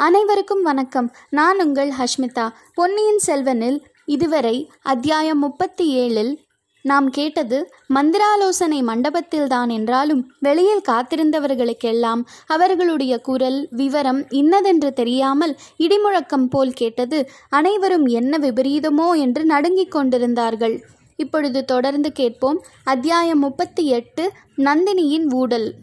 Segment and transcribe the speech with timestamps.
[0.00, 1.12] அனைவருக்கும் வணக்கம்.
[1.30, 2.48] நான் உங்கள் ஹஷ்மிதா.
[2.74, 6.36] பொன்னியின் செல்வனில் இதுவரை அத்தியாயம் முப்பத்தி ஏழில்
[6.82, 17.28] நாம் கேட்டது மந்திராலோசனை மண்டபத்தில்தான் என்றாலும் வெளியில் காத்திருந்தவர்களுக்கெல்லாம் அவர்களுடைய குரல் விவரம் இன்னதென்று தெரியாமல் இடிமுழக்கம் போல் கேட்டது
[17.48, 20.84] அனைவரும் என்ன விபரீதமோ என்று நடுங்கிக் கொண்டிருந்தார்கள்.
[21.16, 22.64] இப்பொழுது தொடர்ந்து கேட்போம்.
[22.84, 25.74] அத்தியாயம் முப்பத்தி எட்டு நந்தினியின் ஊடல்.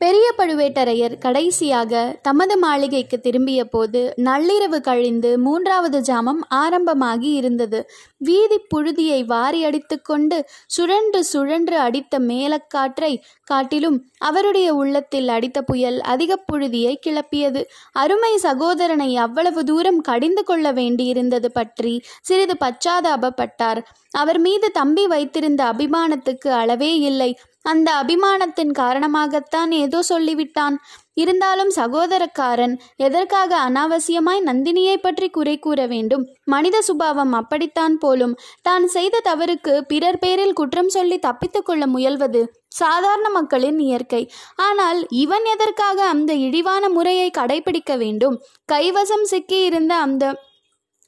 [0.00, 7.80] பெரிய பழுவேட்டரையர் கடைசியாக தமது மாளிகைக்கு திரும்பிய போது நள்ளிரவு கழிந்து மூன்றாவது ஜாமம் ஆரம்பமாகி இருந்தது.
[8.18, 13.12] வீதி புழுதியை வாரி அடித்து கொண்டு சுழன்று சுழன்று அடித்த மேலக்காற்றை
[13.44, 17.62] காட்டிலும் அவருடைய உள்ளத்தில் அடித்த புயல் அதிக புழுதியை கிளப்பியது.
[17.92, 23.82] அருமை சகோதரனை அவ்வளவு தூரம் கடிந்து கொள்ள வேண்டியிருந்தது பற்றி சிறிது பச்சாதாபப்பட்டார்.
[24.10, 27.30] அவர் மீது தம்பி வைத்திருந்த அபிமானத்துக்கு அளவே இல்லை.
[27.66, 30.76] அந்த அபிமானத்தின் காரணமாகத்தான் ஏதோ சொல்லிவிட்டான்.
[31.14, 36.24] இருந்தாலும் சகோதரக்காரன் எதற்காக அனாவசியமாய் நந்தினியை பற்றி குறை கூற வேண்டும்?
[36.44, 38.34] மனித சுபாவம் அப்படித்தான் போலும்.
[38.62, 42.42] தான் செய்த தவறுக்கு பிறர் பேரில் குற்றம் சொல்லி தப்பித்துக் கொள்ள முயல்வது
[42.74, 44.22] சாதாரண மக்களின் இயற்கை.
[44.56, 48.36] ஆனால் இவன் எதற்காக அந்த இழிவான முறையை கடைபிடிக்க வேண்டும்?
[48.72, 50.24] கைவசம் சிக்கியிருந்த அந்த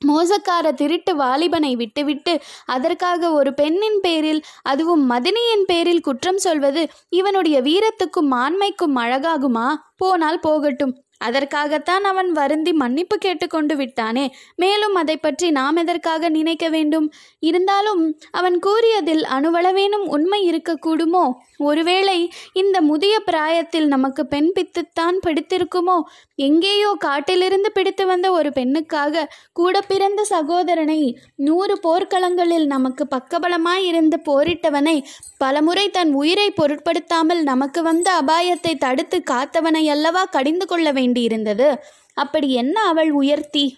[0.04, 8.30] மோசக்கார திருட்டு வாலிபனை விட்டுவிட்டு அதற்காக ஒரு பெண்ணின் பேரில் அதுவும் மதினியின் பேரில் குற்றம் சொல்வது இவனுடைய வீரத்துக்கும்
[8.30, 9.66] ஆண்மைக்கும் அழகாகுமா?
[9.96, 10.94] போனால் போகட்டும்.
[11.20, 14.34] அதற்காகத்தான் அவன் வருந்தி மன்னிப்பு கேட்டுக்கொண்டு விட்டானே.
[14.56, 17.12] மேலும் அதை பற்றி நாம் எதற்காக நினைக்க வேண்டும்?
[17.38, 21.24] இருந்தாலும் அவன் கூறியதில் அணுவளவேனும் உண்மை இருக்கக்கூடுமோ?
[21.56, 25.96] ஒருவேளை இந்த முதிய பிராயத்தில் நமக்கு பெண் பித்துத்தான் பிடித்திருக்குமோ?
[26.34, 31.00] எங்கேயோ காட்டிலிருந்து பிடித்து வந்த ஒரு பெண்ணுக்காக கூட பிறந்த சகோதரனை
[31.34, 34.96] நூறு போர்க்களங்களில் நமக்கு பக்கபலமாய் இருந்து போரிட்டவனை
[35.38, 41.06] பலமுறை தன் உயிரை பொருட்படுத்தாமல் நமக்கு வந்த அபாயத்தை தடுத்து காத்தவனை அல்லவா கடிந்து கொள்ள வேண்டும்?
[41.08, 41.76] வேண்டியிருந்தது.
[42.14, 43.76] அப்படி என்ன அவள் உயர்த்தி?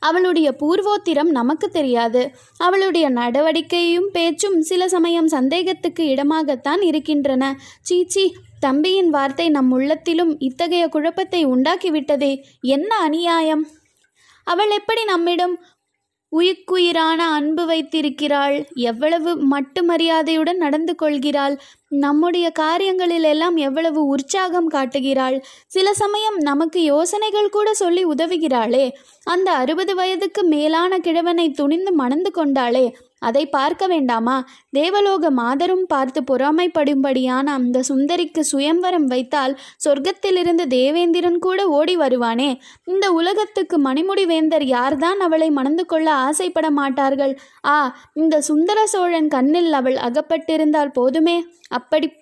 [0.00, 2.30] அவளுடைய பூர்வோத்திரம் நமக்கு தெரியாது.
[2.56, 7.56] அவளுடைய நடவடிக்கையும் பேச்சும் சில சமயம் சந்தேகத்துக்கு இடமாகத்தான் இருக்கின்றன.
[7.80, 12.42] சீச்சி தம்பியின் வார்த்தை நம் உள்ளத்திலும் இத்தகைய குழப்பத்தை உண்டாக்கிவிட்டதே.
[12.60, 13.68] என்ன அநியாயம்?
[14.44, 15.60] அவள் எப்படி நம்மிடம்
[16.28, 18.68] உயிர்க்குயிரான அன்பு வைத்திருக்கிறாள்.
[18.74, 21.60] எவ்வளவு மட்டு மரியாதையுடன் நடந்து கொள்கிறாள்.
[21.88, 25.44] நம்முடைய காரியங்களில் எல்லாம் எவ்வளவு உற்சாகம் காட்டுகிறாள்.
[25.66, 28.90] சில சமயம் நமக்கு யோசனைகள் கூட சொல்லி உதவுகிறாளே.
[29.24, 32.92] அந்த அறுபது வயதுக்கு மேலான கிழவனை துணிந்து மணந்து கொண்டாளே.
[33.18, 34.44] அதை பார்க்க வேண்டாமா?
[34.70, 42.50] தேவலோக மாதரும் பார்த்து பொறாமைப்படும்படியான அந்த சுந்தரிக்கு சுயம்வரம் வைத்தால் சொர்க்கத்திலிருந்து தேவேந்திரன் கூட ஓடி வருவானே?
[42.84, 47.38] இந்த உலகத்துக்கு மணிமுடிவேந்தர் யார்தான் அவளை மணந்து கொள்ள ஆசைப்பட மாட்டார்கள்?
[47.66, 51.44] ஆ இந்த சுந்தர சோழன் கண்ணில் அவள் அகப்பட்டிருந்தால் போதுமே.
[51.68, 52.12] அப்படி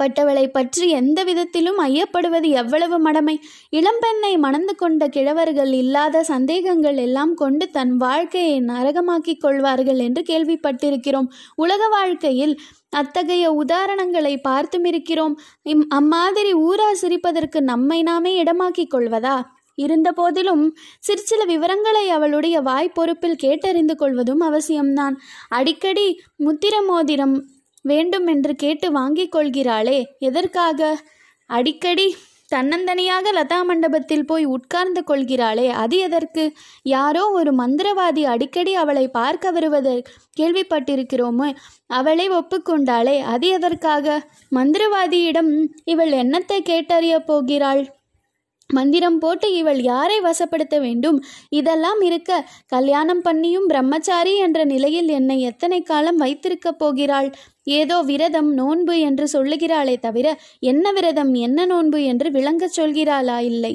[0.00, 3.34] அப்படிப்பட்டவளை பற்றி எந்த விதத்திலும் ஐயப்படுவது எவ்வளவு மடமை?
[3.70, 11.28] இளம்பெண்ணை மணந்து கொண்ட கிழவர்கள் இல்லாத சந்தேகங்கள் எல்லாம் கொண்டு தன் வாழ்க்கையை நரகமாக்கிக் கொள்வார்கள் என்று கேள்விப்பட்டிருக்கிறோம்.
[11.56, 12.54] உலக வாழ்க்கையில்
[12.90, 19.36] அத்தகைய உதாரணங்களை பார்த்தும் இருக்கிறோம் இம் அம்மாதிரி ஊரா சிரிப்பதற்கு நம்மை நாமே இடமாக்கிக் கொள்வதா?
[19.78, 20.64] இருந்தபோதிலும்
[21.00, 25.14] சிற்சில விவரங்களை அவளுடைய வாய் பொறுப்பில் கேட்டறிந்து கொள்வதும் அவசியம்தான்.
[25.48, 27.36] அடிக்கடி முத்திர மோதிரம்
[27.84, 30.96] வேண்டும் என்று கேட்டு வாங்கிக் கொள்கிறாளே எதற்காக?
[31.46, 32.16] அடிக்கடி
[32.52, 36.52] தன்னந்தனியாக லதா மண்டபத்தில் போய் உட்கார்ந்து கொள்கிறாளே அது எதற்கு?
[36.82, 40.02] யாரோ ஒரு மந்திரவாதி அடிக்கடி அவளை பார்க்க வருவதை
[40.40, 41.54] கேள்விப்பட்டிருக்கிறோமோ
[41.86, 44.26] அவளை ஒப்புக்கொண்டாளே அது எதற்காக?
[44.54, 45.52] மந்திரவாதியிடம்
[45.84, 47.82] இவள் என்னத்தை கேட்டறியப் போகிறாள்?
[48.72, 51.18] மந்திரம் போட்டு இவள் யாரை வசப்படுத்த வேண்டும்?
[51.50, 57.30] இதெல்லாம் இருக்க கல்யாணம் பண்ணியும் பிரம்மச்சாரி என்ற நிலையில் என்னை எத்தனை காலம் வைத்திருக்கப் போகிறாள்?
[57.78, 60.26] ஏதோ விரதம் நோன்பு என்று சொல்லுகிறாளே தவிர
[60.62, 63.74] என்ன விரதம் என்ன நோன்பு என்று விளங்கச் சொல்கிறாளா இல்லை?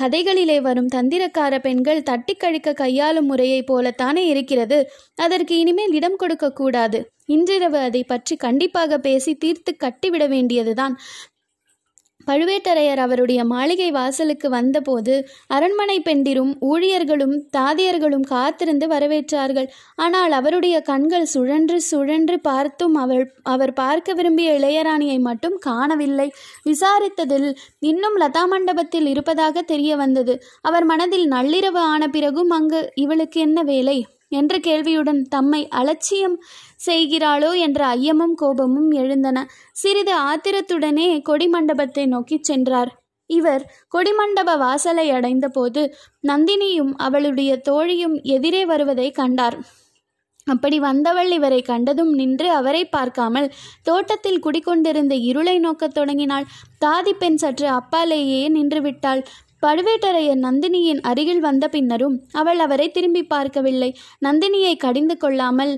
[0.00, 4.78] கதைகளிலே வரும் தந்திரக்கார பெண்கள் தட்டி கழிக்க கையாளும் முறையைப் போலத்தானே இருக்கிறது.
[5.14, 10.94] அதற்கு இனிமேல் இடம் கொடுக்கக்கூடாது இன்றிரவு அதை பற்றி கண்டிப்பாக பேசி தீர்த்து கட்டிவிட வேண்டியதுதான்.
[12.26, 15.14] பழுவேட்டரையர் அவருடைய மாளிகை வாசலுக்கு வந்தபோது
[15.46, 19.68] அரண்மனை பெண்டிரும் ஊழியர்களும் தாதியர்களும் காத்திருந்து வரவேற்றார்கள்.
[19.96, 26.28] ஆனால் அவருடைய கண்கள் சுழன்று சுழன்று பார்த்தும் அவள் அவர் பார்க்க விரும்பிய இளையராணியை மட்டும் காணவில்லை.
[26.64, 27.48] விசாரித்ததில்
[27.78, 30.42] இன்னும் லதா மண்டபத்தில் இருப்பதாக தெரிய வந்தது.
[30.60, 33.98] அவர் மனதில் நள்ளிரவு ஆன பிறகும் அங்கு இவளுக்கு என்ன வேலை?
[34.32, 36.36] என்ற கேள்வியுடன் தம்மை அலட்சியம்
[36.86, 39.38] செய்கிறாளோ என்ற ஐயமும் கோபமும் எழுந்தன.
[39.72, 42.90] சிறிது ஆத்திரத்துடனே கொடிமண்டபத்தை நோக்கிச் சென்றார்.
[43.30, 43.64] இவர்
[43.94, 45.82] கொடிமண்டப வாசலை அடைந்தபோது
[46.28, 49.56] நந்தினியும் அவளுடைய தோழியும் எதிரே வருவதை கண்டார்.
[50.46, 53.52] அப்படி வந்தவள் இவரை கண்டதும் நின்று அவரை பார்க்காமல்
[53.82, 56.46] தோட்டத்தில் குடிக்கொண்டிருந்த இருளை நோக்கத் தொடங்கினாள்.
[56.84, 59.22] தாதி பெண் சற்று அப்பாலேயே நின்று விட்டாள்.
[59.66, 63.90] பழுவேட்டரையர் நந்தினியின் அருகில் வந்த பின்னரும் அவள் அவரை திரும்பி பார்க்கவில்லை.
[64.24, 65.74] நந்தினியை கடிந்து கொள்ளாமல்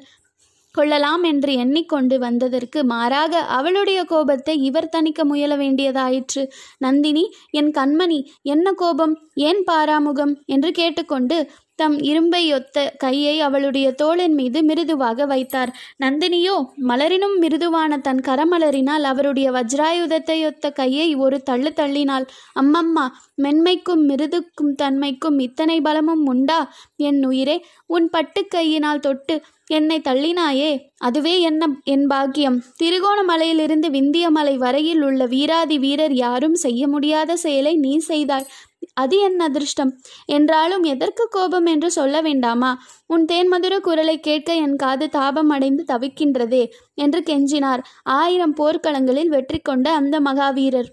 [0.75, 6.43] கொள்ளலாம் என்று எண்ணிக்கொண்டு வந்ததற்கு மாறாக அவளுடைய கோபத்தை இவர் தணிக்க முயல வேண்டியதாயிற்று.
[6.79, 9.15] நந்தினி என் கண்மணி என்ன கோபம்?
[9.35, 10.35] ஏன் பாராமுகம்?
[10.47, 11.39] என்று கேட்டுக்கொண்டு
[11.79, 15.71] தம் இரும்பையொத்த கையை அவளுடைய தோளின் மீது மிருதுவாக வைத்தார்.
[16.05, 16.57] நந்தினியோ
[16.89, 22.27] மலரினும் மிருதுவான தன் கரமலரினால் அவருடைய வஜ்ராயுதத்தையொத்த கையை ஒரு தள்ளு தள்ளினாள்.
[22.61, 23.07] அம்மம்மா
[23.43, 26.61] மென்மைக்கும் மிருதுக்கும் தன்மைக்கும் இத்தனை பலமும் உண்டா?
[26.97, 32.63] என் உயிரே உன் பட்டுக்கையினால் தொட்டு என்னை தள்ளினாயே அதுவே என்ன என் பாக்கியம்?
[32.83, 38.49] திருகோணமலையிலிருந்து விந்தியமலை வரையில் உள்ள வீராதி வீரர் யாரும் செய்ய முடியாத செயலை நீ செய்தாய்.
[38.93, 39.99] அது என் அதிர்ஷ்டம்.
[40.27, 42.83] என்றாலும் எதற்கு கோபம் என்று சொல்ல வேண்டாமா?
[43.07, 47.79] உன் தேன்மதுர குரலை கேட்க என் காது தாபம் அடைந்து தவிக்கின்றதே என்று கெஞ்சினார்.
[48.03, 50.91] ஆயிரம் போர்க்களங்களில் வெற்றி கொண்ட அந்த மகாவீரர்.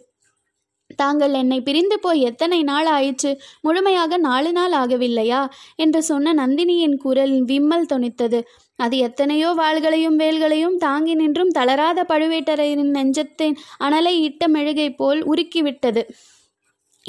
[0.95, 3.38] தாங்கள் என்னை பிரிந்து போய் எத்தனை நாள் ஆயிற்று?
[3.61, 5.47] முழுமையாக நாலு நாள் ஆகவில்லையா?
[5.75, 8.41] என்று சொன்ன நந்தினியின் குரலின் விம்மல் தொனித்தது.
[8.75, 16.03] அது எத்தனையோ வாள்களையும் வேல்களையும் தாங்கி நின்றும் தளராத பழுவேட்டரையரின் நெஞ்சத்தின் அனலை இட்ட மெழுகை போல் உருக்கிவிட்டது.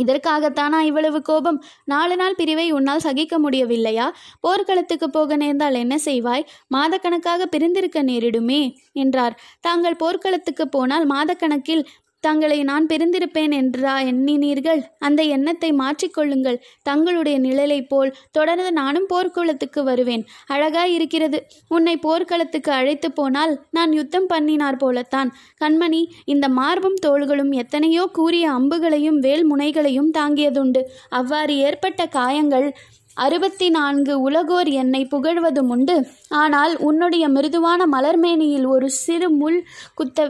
[0.01, 1.65] இதற்காகத்தானா இவ்வளவு கோபம்?
[1.85, 4.07] நாலு நாள் பிரிவை உன்னால் சகிக்க முடியவில்லையா?
[4.41, 6.45] போர்க்களத்துக்கு போக நேர்ந்தால் என்ன செய்வாய்?
[6.75, 9.41] மாதக்கணக்காக பிரிந்திருக்க நேரிடுமே என்றார்.
[9.61, 11.85] தாங்கள் போர்க்களத்துக்கு போனால் மாதக்கணக்கில்
[12.23, 14.81] தங்களை நான் பிரிந்திருப்பேன் என்றா எண்ணினீர்கள்?
[14.99, 20.23] அந்த எண்ணத்தை மாற்றிக்கொள்ளுங்கள் தங்களுடைய நிழலை போல் தொடர்ந்து நானும் போர்க்குளத்துக்கு வருவேன்.
[20.47, 21.39] அழகாய் இருக்கிறது
[21.69, 25.33] உன்னை போர்க்களத்துக்கு அழைத்து போனால் நான் யுத்தம் பண்ணினார் போலத்தான்.
[25.61, 30.83] கண்மணி இந்த மார்பும் தோள்களும் எத்தனையோ கூறிய அம்புகளையும் வேல் முனைகளையும் தாங்கியதுண்டு.
[31.11, 32.69] அவ்வாறு ஏற்பட்ட காயங்கள்
[33.17, 35.97] அறுபத்தி நான்கு உலகோர் என்னை புகழ்வதும் உண்டு
[36.43, 39.59] ஆனால் உன்னுடைய மிருதுவான மலர்மேனியில் ஒரு சிறு முள்
[39.95, 40.29] குத்த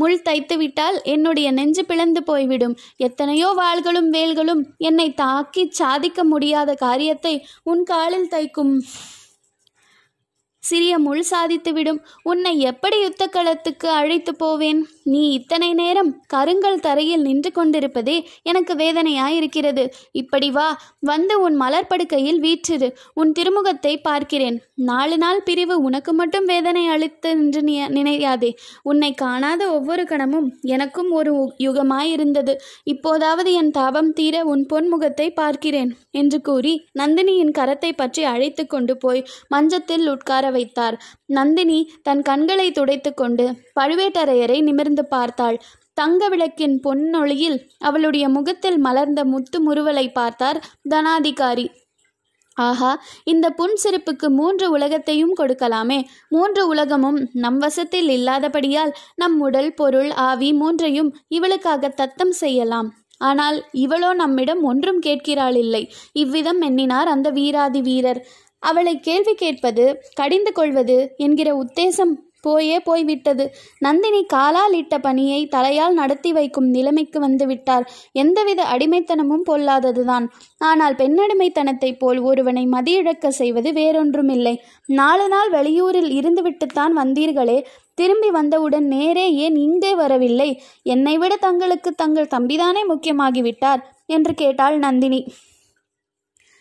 [0.00, 2.74] முள் தைத்துவிட்டால் என்னுடைய நெஞ்சு பிளந்து போய்விடும்.
[3.06, 8.74] எத்தனையோ வாள்களும் வேல்களும் என்னை தாக்கி சாதிக்க முடியாத காரியத்தை உன் காலில் தைக்கும்.
[10.62, 12.00] சிறிய முள் சாதித்துவிடும்.
[12.22, 14.80] உன்னை எப்படி யுத்த களத்துக்கு அழைத்து போவேன்?
[15.10, 18.16] நீ இத்தனை நேரம் கருங்கல் தரையில் நின்று கொண்டிருப்பதே
[18.50, 19.84] எனக்கு வேதனையாயிருக்கிறது.
[20.12, 20.66] இப்படி வா
[21.10, 22.88] வந்து உன் மலர்படுக்கையில் வீற்றிரு.
[23.14, 24.56] உன் திருமுகத்தை பார்க்கிறேன்.
[24.88, 27.62] நாலு நாள் பிரிவு உனக்கு மட்டும் வேதனை அளித்து என்று
[27.96, 28.50] நினையாதே.
[28.82, 31.32] உன்னை காணாத ஒவ்வொரு கணமும் எனக்கும் ஒரு
[31.66, 32.54] யுகமாயிருந்தது.
[32.84, 39.26] இப்போதாவது என் தாபம் தீர உன் பொன்முகத்தை பார்க்கிறேன் என்று கூறி நந்தினியின் கரத்தை பற்றி அழைத்து கொண்டு போய்
[39.48, 40.98] மஞ்சத்தில் உட்கார வைத்தார்.
[41.38, 43.46] நந்தினி தன் கண்களை துடைத்து கொண்டு
[43.80, 45.58] பழுவேட்டரையரை நிமிர்ந்து பார்த்தாள்.
[45.96, 50.58] தங்க விளக்கின் பொன்னொளியில் அவளுடைய முகத்தில் மலர்ந்த முத்து முறுவலை பார்த்தார்
[50.90, 51.66] தனாதிகாரி.
[52.56, 52.92] ஆஹா
[53.24, 55.98] இந்த புன்சிரிப்புக்கு மூன்று உலகத்தையும் கொடுக்கலாமே.
[56.28, 62.88] மூன்று உலகமும் நம் வசத்தில் இல்லாதபடியால் நம் உடல் பொருள் ஆவி மூன்றையும் இவளுக்காக தத்தம் செய்யலாம்.
[63.20, 68.20] ஆனால் இவளோ நம்மிடம் ஒன்றும் கேட்கிறாள் இல்லை இவ்விதம் எண்ணினார் அந்த வீராதி வீரர்.
[68.62, 69.84] அவளை கேள்வி கேட்பது
[70.14, 73.54] கடிந்து கொள்வது என்கிற உத்தேசம் போயே போய்விட்டது.
[73.78, 80.26] நந்தினி காலால் இட்ட பணியை தலையால் நடத்தி வைக்கும் நிலைமைக்கு வந்துவிட்டார் எந்தவித அடிமைத்தனமும் பொல்லாததுதான்.
[80.58, 84.56] ஆனால் பெண்ணடிமைத்தனத்தைப் போல் ஒருவனை மதியிழக்க செய்வது வேறொன்றுமில்லை.
[84.86, 87.64] நாலு நாள் வெளியூரில் இருந்துவிட்டுத்தான் வந்தீர்களே.
[87.94, 90.62] திரும்பி வந்தவுடன் நேரே ஏன் இங்கே வரவில்லை?
[90.82, 93.80] என்னை விட தங்களுக்கு தங்கள் தம்பிதானே முக்கியமாகிவிட்டார்?
[94.06, 95.32] என்று கேட்டாள் நந்தினி.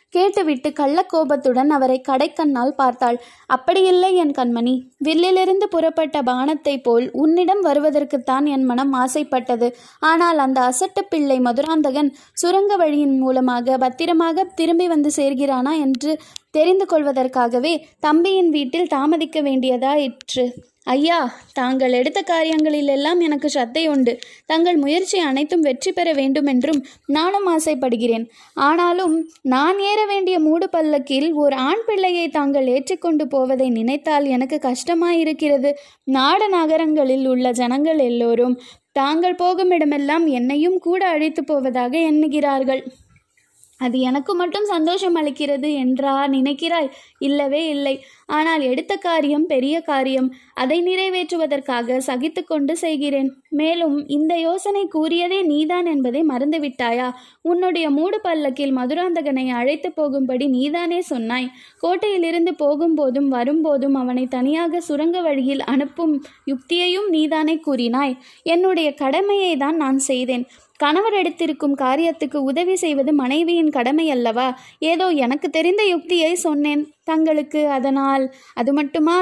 [0.09, 3.21] கேட்டுவிட்டு கள்ளக்கோபத்துடன் அவரை கடைக்கண்ணால் பார்த்தாள்.
[3.55, 4.81] அப்படியில்லை என் கண்மணி.
[4.97, 9.75] வில்லிலிருந்து புறப்பட்ட பானத்தைப் போல் உன்னிடம் வருவதற்குத்தான் என் மனம் ஆசைப்பட்டது.
[9.99, 16.19] ஆனால் அந்த அசட்டு பிள்ளை மதுராந்தகன் சுரங்க வழியின் மூலமாக பத்திரமாக திரும்பி வந்து சேர்கிறானா என்று
[16.51, 20.45] தெரிந்து கொள்வதற்காகவே தம்பியின் வீட்டில் தாமதிக்க வேண்டியதாயிற்று.
[20.87, 21.17] ஐயா
[21.53, 24.13] தாங்கள் எடுத்த காரியங்களிலெல்லாம் எனக்கு சத்தை உண்டு.
[24.45, 28.25] தங்கள் முயற்சி அனைத்தும் வெற்றி பெற வேண்டுமென்றும் நானும் ஆசைப்படுகிறேன்.
[28.67, 35.71] ஆனாலும் நான் ஏற வேண்டிய மூடு பல்லக்கில் ஒரு ஆண் பிள்ளையை தாங்கள் ஏற்றிக்கொண்டு போவதை நினைத்தால் எனக்கு கஷ்டமாயிருக்கிறது.
[36.03, 38.55] நாட நகரங்களில் உள்ள ஜனங்கள் எல்லோரும்
[38.91, 42.81] தாங்கள் போகும் இடமெல்லாம் என்னையும் கூட அழைத்து போவதாக எண்ணுகிறார்கள்.
[43.79, 46.87] அது எனக்கு மட்டும் சந்தோஷம் அளிக்கிறது என்றா நினைக்கிறாய்?
[47.19, 47.93] இல்லவே இல்லை.
[48.37, 50.29] ஆனால் எடுத்த காரியம் பெரிய காரியம்.
[50.53, 53.29] அதை நிறைவேற்றுவதற்காக சகித்து கொண்டு செய்கிறேன்.
[53.49, 57.07] மேலும் இந்த யோசனை கூறியதே நீதான் என்பதை மறந்துவிட்டாயா
[57.41, 61.47] உன்னுடைய மூடு பல்லக்கில் மதுராந்தகனை அழைத்து போகும்படி நீதானே சொன்னாய்.
[61.83, 66.15] கோட்டையிலிருந்து போகும்போதும் வரும்போதும் அவனை தனியாக சுரங்க வழியில் அனுப்பும்
[66.51, 68.15] யுக்தியையும் நீதானே கூறினாய்.
[68.55, 70.45] என்னுடைய கடமையை தான் நான் செய்தேன்.
[70.79, 74.47] கணவர் எடுத்திருக்கும் காரியத்துக்கு உதவி செய்வது மனைவியின் கடமை அல்லவா?
[74.91, 76.83] ஏதோ எனக்கு தெரிந்த யுக்தியை சொன்னேன்.
[77.03, 79.17] தங்களுக்கு அதனால் அது மட்டுமா?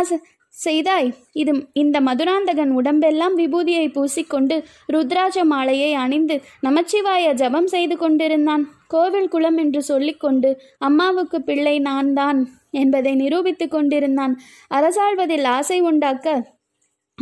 [0.53, 1.07] செய்தாய்.
[1.33, 4.55] இது இந்த மதுராந்தகன் உடம்பெல்லாம் விபூதியை பூசிக்கொண்டு
[4.93, 8.63] ருத்ராஜ மாலையை அணிந்து நமச்சிவாய ஜபம் செய்து கொண்டிருந்தான்.
[8.87, 12.39] கோவில் குளம் என்று சொல்லிக்கொண்டு அம்மாவுக்கு பிள்ளை நான் தான்
[12.71, 14.35] என்பதை நிரூபித்து கொண்டிருந்தான்.
[14.71, 16.35] அரசாழ்வதில் ஆசை உண்டாக்க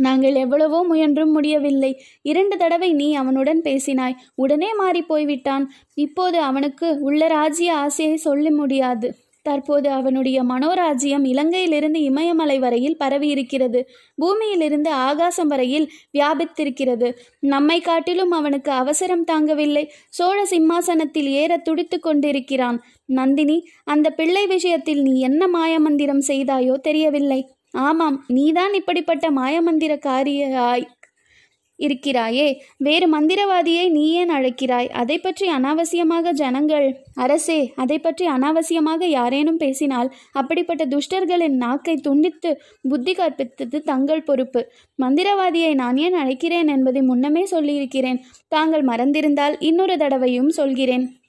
[0.00, 2.02] நாங்கள் எவ்வளவோ முயன்றும் முடியவில்லை.
[2.22, 4.14] இரண்டு தடவை நீ அவனுடன் பேசினாய்.
[4.34, 5.72] உடனே மாறி போய்விட்டான்.
[5.94, 9.22] இப்போது அவனுக்கு உள்ள ராஜ்ய ஆசையை சொல்ல முடியாது.
[9.42, 13.82] தற்போது அவனுடைய மனோராஜ்யம் இலங்கையிலிருந்து இமயமலை வரையில் பரவியிருக்கிறது.
[14.14, 17.12] பூமியிலிருந்து ஆகாசம் வரையில் வியாபித்திருக்கிறது.
[17.40, 19.88] நம்மை காட்டிலும் அவனுக்கு அவசரம் தாங்கவில்லை.
[20.08, 22.82] சோழ சிம்மாசனத்தில் ஏற துடித்து கொண்டிருக்கிறான்.
[23.06, 27.53] நந்தினி அந்த பிள்ளை விஷயத்தில் நீ என்ன மாயமந்திரம் செய்தாயோ தெரியவில்லை.
[27.74, 30.86] ஆமாம் நீதான் இப்படிப்பட்ட மாயமந்திரக்காரியாய்
[31.78, 32.60] இருக்கிறாயே.
[32.76, 34.88] வேறு மந்திரவாதியை நீ ஏன் அழைக்கிறாய்?
[34.88, 43.12] அதை பற்றி அனாவசியமாக ஜனங்கள் அரசே அதை பற்றி அனாவசியமாக யாரேனும் பேசினால் அப்படிப்பட்ட துஷ்டர்களின் நாக்கை துண்டித்து புத்தி
[43.12, 44.72] கற்பித்தது தங்கள் பொறுப்பு.
[45.02, 48.24] மந்திரவாதியை நான் ஏன் அழைக்கிறேன் என்பதை முன்னமே சொல்லியிருக்கிறேன்.
[48.48, 51.23] தாங்கள் மறந்திருந்தால் இன்னொரு தடவையும் சொல்கிறேன்.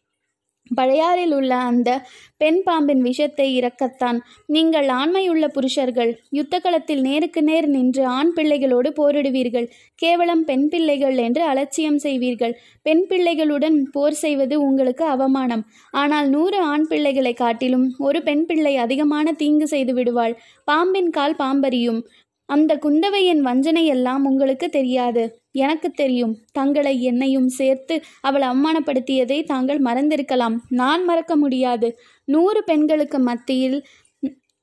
[0.72, 2.06] பழையாறில் உள்ள அந்த
[2.38, 4.20] பெண் பாம்பின் விஷத்தை இறக்கத்தான்.
[4.46, 9.68] நீங்கள் ஆண்மையுள்ள புருஷர்கள் யுத்த களத்தில் நேருக்கு நேர் நின்று ஆண் பிள்ளைகளோடு போரிடுவீர்கள்.
[9.96, 12.56] கேவலம் பெண் பிள்ளைகள் என்று அலட்சியம் செய்வீர்கள்.
[12.82, 15.66] பெண் பிள்ளைகளுடன் போர் செய்வது உங்களுக்கு அவமானம்.
[15.92, 20.40] ஆனால் நூறு ஆண் பிள்ளைகளை காட்டிலும் ஒரு பெண் பிள்ளை அதிகமான தீங்கு செய்து விடுவாள்.
[20.64, 22.02] பாம்பின் கால் பாம்பறியும்.
[22.46, 25.45] அந்த குந்தவையின் வஞ்சனையெல்லாம் உங்களுக்கு தெரியாது.
[25.64, 30.58] எனக்கு தெரியும் தங்களை என்னையும் சேர்த்து அவள் அவமானப்படுத்தியதை தாங்கள் மறந்திருக்கலாம்.
[30.82, 31.90] நான் மறக்க முடியாது.
[32.26, 33.78] நூறு பெண்களுக்கு மத்தியில்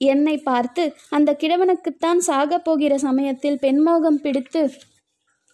[0.01, 4.63] என்னை பார்த்து அந்த கிழவனுக்குத்தான் சாகப் போகிற சமயத்தில் பெண்மோகம் பிடித்து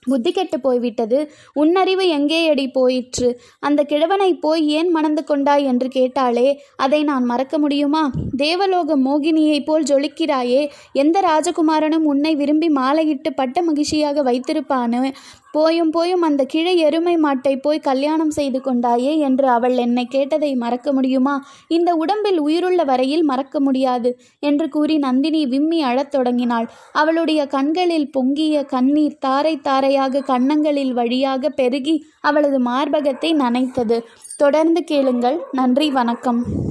[0.00, 1.31] புத்தி கெட்டு போய்விட்டது.
[1.52, 3.40] உன்னறிவு எங்கேயடி போயிற்று?
[3.59, 8.11] அந்த கிழவனை போய் ஏன் மணந்து கொண்டாய் என்று கேட்டாளே அதை நான் மறக்க முடியுமா?
[8.37, 15.11] தேவலோக மோகினியைப் போல் ஜொலிக்கிறாயே எந்த ராஜகுமாரனும் உன்னை விரும்பி மாலையிட்டு பட்ட மகிழ்ச்சியாக வைத்திருப்பானு?
[15.52, 20.93] போயும் போயும் அந்த கிழை எருமை மாட்டை போய் கல்யாணம் செய்து கொண்டாயே என்று அவள் என்னை கேட்டதை மறக்க
[20.93, 21.47] முடியுமா?
[21.69, 26.71] இந்த உடம்பில் உயிருள்ள வரையில் மறக்க முடியாது என்று கூறி நந்தினி விம்மி அழத் தொடங்கினாள்.
[26.93, 34.04] அவளுடைய கண்களில் பொங்கிய கண்ணீர் தாரை தாரையாக கன்னங்களில் வழியாக பெருகி அவளது மார்பகத்தை நனைத்தது.
[34.37, 35.40] தொடர்ந்து கேளுங்கள்.
[35.52, 35.90] நன்றி.
[35.90, 36.66] வணக்கம்.